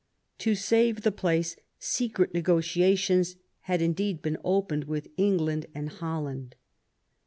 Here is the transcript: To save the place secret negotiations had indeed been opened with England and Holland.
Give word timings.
To 0.39 0.55
save 0.55 1.03
the 1.03 1.11
place 1.11 1.57
secret 1.77 2.33
negotiations 2.33 3.35
had 3.59 3.83
indeed 3.83 4.23
been 4.23 4.39
opened 4.43 4.85
with 4.85 5.09
England 5.15 5.67
and 5.75 5.89
Holland. 5.89 6.55